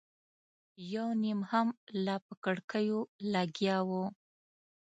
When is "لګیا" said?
3.33-3.77